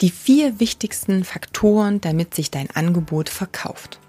Die 0.00 0.10
vier 0.10 0.60
wichtigsten 0.60 1.24
Faktoren, 1.24 2.00
damit 2.00 2.34
sich 2.34 2.50
dein 2.50 2.70
Angebot 2.70 3.28
verkauft. 3.28 4.00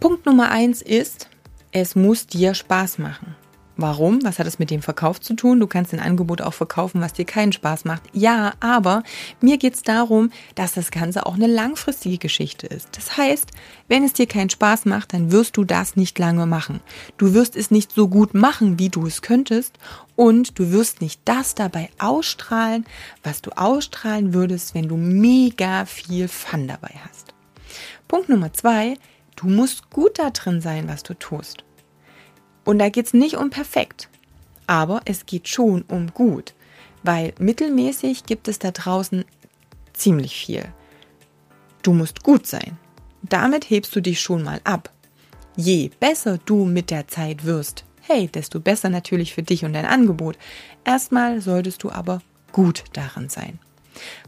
Punkt 0.00 0.26
Nummer 0.26 0.50
eins 0.50 0.82
ist, 0.82 1.28
es 1.72 1.96
muss 1.96 2.26
dir 2.26 2.54
Spaß 2.54 2.98
machen. 2.98 3.34
Warum? 3.80 4.24
Was 4.24 4.40
hat 4.40 4.48
es 4.48 4.58
mit 4.58 4.72
dem 4.72 4.82
Verkauf 4.82 5.20
zu 5.20 5.34
tun? 5.34 5.60
Du 5.60 5.68
kannst 5.68 5.94
ein 5.94 6.00
Angebot 6.00 6.42
auch 6.42 6.52
verkaufen, 6.52 7.00
was 7.00 7.12
dir 7.12 7.24
keinen 7.24 7.52
Spaß 7.52 7.84
macht. 7.84 8.02
Ja, 8.12 8.54
aber 8.58 9.04
mir 9.40 9.56
geht 9.56 9.74
es 9.74 9.82
darum, 9.82 10.32
dass 10.56 10.72
das 10.72 10.90
Ganze 10.90 11.24
auch 11.24 11.36
eine 11.36 11.46
langfristige 11.46 12.18
Geschichte 12.18 12.66
ist. 12.66 12.88
Das 12.96 13.16
heißt, 13.16 13.52
wenn 13.86 14.02
es 14.02 14.14
dir 14.14 14.26
keinen 14.26 14.50
Spaß 14.50 14.84
macht, 14.86 15.12
dann 15.12 15.30
wirst 15.30 15.56
du 15.56 15.62
das 15.62 15.94
nicht 15.94 16.18
lange 16.18 16.44
machen. 16.44 16.80
Du 17.18 17.34
wirst 17.34 17.54
es 17.54 17.70
nicht 17.70 17.92
so 17.92 18.08
gut 18.08 18.34
machen, 18.34 18.80
wie 18.80 18.88
du 18.88 19.06
es 19.06 19.22
könntest 19.22 19.78
und 20.16 20.58
du 20.58 20.72
wirst 20.72 21.00
nicht 21.00 21.20
das 21.24 21.54
dabei 21.54 21.88
ausstrahlen, 22.00 22.84
was 23.22 23.42
du 23.42 23.52
ausstrahlen 23.56 24.34
würdest, 24.34 24.74
wenn 24.74 24.88
du 24.88 24.96
mega 24.96 25.84
viel 25.84 26.26
Fun 26.26 26.66
dabei 26.66 26.94
hast. 27.08 27.32
Punkt 28.08 28.28
Nummer 28.28 28.52
zwei, 28.52 28.96
du 29.36 29.46
musst 29.46 29.88
gut 29.90 30.18
da 30.18 30.30
drin 30.30 30.60
sein, 30.60 30.88
was 30.88 31.04
du 31.04 31.14
tust. 31.14 31.62
Und 32.68 32.80
da 32.80 32.90
geht 32.90 33.06
es 33.06 33.14
nicht 33.14 33.38
um 33.38 33.48
perfekt, 33.48 34.10
aber 34.66 35.00
es 35.06 35.24
geht 35.24 35.48
schon 35.48 35.86
um 35.88 36.12
gut, 36.12 36.52
weil 37.02 37.32
mittelmäßig 37.38 38.26
gibt 38.26 38.46
es 38.46 38.58
da 38.58 38.72
draußen 38.72 39.24
ziemlich 39.94 40.36
viel. 40.36 40.66
Du 41.80 41.94
musst 41.94 42.22
gut 42.22 42.46
sein. 42.46 42.76
Damit 43.22 43.70
hebst 43.70 43.96
du 43.96 44.02
dich 44.02 44.20
schon 44.20 44.42
mal 44.42 44.60
ab. 44.64 44.92
Je 45.56 45.90
besser 45.98 46.36
du 46.44 46.66
mit 46.66 46.90
der 46.90 47.08
Zeit 47.08 47.46
wirst, 47.46 47.86
hey, 48.02 48.28
desto 48.28 48.60
besser 48.60 48.90
natürlich 48.90 49.32
für 49.32 49.42
dich 49.42 49.64
und 49.64 49.72
dein 49.72 49.86
Angebot. 49.86 50.36
Erstmal 50.84 51.40
solltest 51.40 51.82
du 51.84 51.90
aber 51.90 52.20
gut 52.52 52.84
darin 52.92 53.30
sein. 53.30 53.58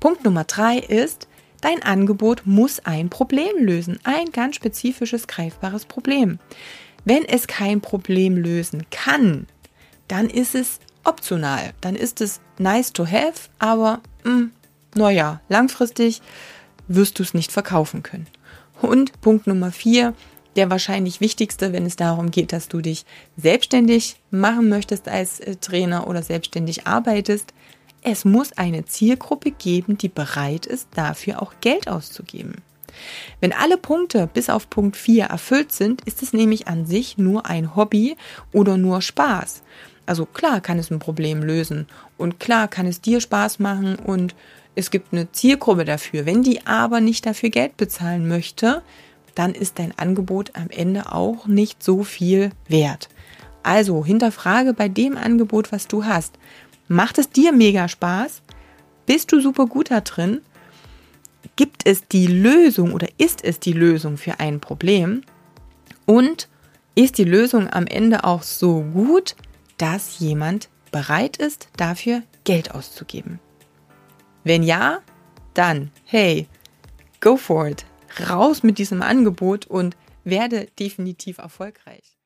Punkt 0.00 0.24
Nummer 0.24 0.42
drei 0.42 0.78
ist, 0.78 1.28
dein 1.60 1.84
Angebot 1.84 2.42
muss 2.46 2.80
ein 2.80 3.10
Problem 3.10 3.58
lösen, 3.60 4.00
ein 4.02 4.32
ganz 4.32 4.56
spezifisches, 4.56 5.28
greifbares 5.28 5.84
Problem. 5.84 6.40
Wenn 7.04 7.24
es 7.24 7.46
kein 7.46 7.80
Problem 7.80 8.36
lösen 8.36 8.86
kann, 8.90 9.46
dann 10.08 10.28
ist 10.28 10.54
es 10.54 10.80
optional. 11.04 11.72
Dann 11.80 11.96
ist 11.96 12.20
es 12.20 12.40
nice 12.58 12.92
to 12.92 13.06
have, 13.06 13.48
aber 13.58 14.00
hm, 14.22 14.52
naja, 14.94 15.40
langfristig 15.48 16.22
wirst 16.88 17.18
du 17.18 17.22
es 17.22 17.34
nicht 17.34 17.52
verkaufen 17.52 18.02
können. 18.02 18.26
Und 18.80 19.20
Punkt 19.20 19.46
Nummer 19.46 19.72
vier, 19.72 20.14
der 20.56 20.70
wahrscheinlich 20.70 21.20
wichtigste, 21.20 21.72
wenn 21.72 21.86
es 21.86 21.96
darum 21.96 22.30
geht, 22.30 22.52
dass 22.52 22.68
du 22.68 22.80
dich 22.80 23.04
selbstständig 23.36 24.16
machen 24.30 24.68
möchtest 24.68 25.08
als 25.08 25.40
äh, 25.40 25.56
Trainer 25.56 26.06
oder 26.06 26.22
selbstständig 26.22 26.86
arbeitest. 26.86 27.52
Es 28.02 28.24
muss 28.24 28.52
eine 28.52 28.84
Zielgruppe 28.84 29.50
geben, 29.50 29.98
die 29.98 30.08
bereit 30.08 30.66
ist, 30.66 30.88
dafür 30.94 31.42
auch 31.42 31.54
Geld 31.60 31.88
auszugeben. 31.88 32.56
Wenn 33.40 33.52
alle 33.52 33.76
Punkte 33.76 34.28
bis 34.32 34.50
auf 34.50 34.70
Punkt 34.70 34.96
4 34.96 35.24
erfüllt 35.24 35.72
sind, 35.72 36.02
ist 36.02 36.22
es 36.22 36.32
nämlich 36.32 36.68
an 36.68 36.86
sich 36.86 37.18
nur 37.18 37.46
ein 37.46 37.76
Hobby 37.76 38.16
oder 38.52 38.76
nur 38.76 39.02
Spaß. 39.02 39.62
Also 40.06 40.26
klar 40.26 40.60
kann 40.60 40.78
es 40.78 40.90
ein 40.90 40.98
Problem 40.98 41.42
lösen 41.42 41.86
und 42.18 42.38
klar 42.40 42.68
kann 42.68 42.86
es 42.86 43.00
dir 43.00 43.20
Spaß 43.20 43.58
machen 43.58 43.96
und 43.96 44.34
es 44.74 44.90
gibt 44.90 45.12
eine 45.12 45.30
Zielgruppe 45.32 45.84
dafür. 45.84 46.26
Wenn 46.26 46.42
die 46.42 46.66
aber 46.66 47.00
nicht 47.00 47.26
dafür 47.26 47.50
Geld 47.50 47.76
bezahlen 47.76 48.28
möchte, 48.28 48.82
dann 49.34 49.54
ist 49.54 49.78
dein 49.78 49.96
Angebot 49.98 50.52
am 50.54 50.70
Ende 50.70 51.12
auch 51.12 51.46
nicht 51.46 51.82
so 51.82 52.04
viel 52.04 52.50
wert. 52.68 53.08
Also 53.62 54.04
hinterfrage 54.04 54.74
bei 54.74 54.88
dem 54.88 55.16
Angebot, 55.16 55.72
was 55.72 55.88
du 55.88 56.04
hast. 56.04 56.34
Macht 56.86 57.18
es 57.18 57.30
dir 57.30 57.52
mega 57.52 57.88
Spaß? 57.88 58.42
Bist 59.06 59.32
du 59.32 59.40
super 59.40 59.66
gut 59.66 59.90
da 59.90 60.00
drin? 60.00 60.40
Gibt 61.56 61.86
es 61.86 62.08
die 62.08 62.26
Lösung 62.26 62.92
oder 62.92 63.08
ist 63.18 63.44
es 63.44 63.60
die 63.60 63.72
Lösung 63.72 64.16
für 64.16 64.40
ein 64.40 64.60
Problem? 64.60 65.22
Und 66.06 66.48
ist 66.94 67.18
die 67.18 67.24
Lösung 67.24 67.68
am 67.70 67.86
Ende 67.86 68.24
auch 68.24 68.42
so 68.42 68.82
gut, 68.82 69.36
dass 69.78 70.18
jemand 70.18 70.68
bereit 70.92 71.36
ist, 71.36 71.68
dafür 71.76 72.22
Geld 72.44 72.72
auszugeben? 72.72 73.40
Wenn 74.44 74.62
ja, 74.62 75.00
dann, 75.54 75.90
hey, 76.04 76.46
go 77.20 77.36
for 77.36 77.68
it. 77.68 77.86
Raus 78.28 78.62
mit 78.62 78.78
diesem 78.78 79.02
Angebot 79.02 79.66
und 79.66 79.96
werde 80.22 80.68
definitiv 80.78 81.38
erfolgreich. 81.38 82.16